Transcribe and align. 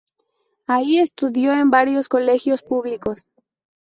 Ahí 0.65 0.97
estudió 0.97 1.53
en 1.53 1.69
varios 1.69 2.09
colegios 2.09 2.63
públicos. 2.63 3.27